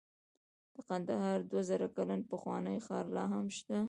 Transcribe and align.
د 0.73 0.75
کندهار 0.89 1.39
دوه 1.51 1.61
زره 1.69 1.87
کلن 1.95 2.21
پخوانی 2.31 2.77
ښار 2.85 3.05
لاهم 3.17 3.45
شته 3.57 3.77